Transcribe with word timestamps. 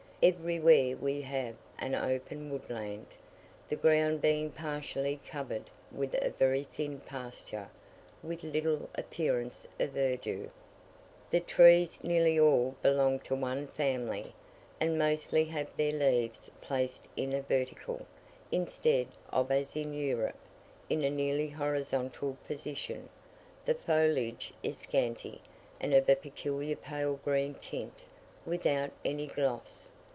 Everywhere 0.23 0.95
we 0.97 1.19
have 1.23 1.55
an 1.79 1.95
open 1.95 2.51
woodland, 2.51 3.07
the 3.69 3.75
ground 3.75 4.21
being 4.21 4.51
partially 4.51 5.19
covered 5.27 5.71
with 5.91 6.13
a 6.13 6.29
very 6.29 6.65
thin 6.71 6.99
pasture, 6.99 7.69
with 8.21 8.43
little 8.43 8.87
appearance 8.93 9.65
of 9.79 9.93
verdure. 9.93 10.51
The 11.31 11.39
trees 11.39 12.03
nearly 12.03 12.39
all 12.39 12.75
belong 12.83 13.17
to 13.21 13.33
one 13.33 13.65
family, 13.65 14.35
and 14.79 14.95
mostly 14.95 15.45
have 15.45 15.75
their 15.75 15.89
leaves 15.91 16.51
placed 16.61 17.07
in 17.17 17.33
a 17.33 17.41
vertical, 17.41 18.05
instead 18.51 19.07
of 19.31 19.49
as 19.49 19.75
in 19.75 19.91
Europe, 19.91 20.37
in 20.87 21.01
a 21.03 21.09
nearly 21.09 21.49
horizontal 21.49 22.37
position: 22.45 23.09
the 23.65 23.73
foliage 23.73 24.53
is 24.61 24.77
scanty, 24.77 25.41
and 25.79 25.95
of 25.95 26.07
a 26.07 26.15
peculiar 26.15 26.75
pale 26.75 27.19
green 27.25 27.55
tint, 27.55 28.01
without 28.45 28.91
any 29.03 29.25
gloss. 29.25 29.87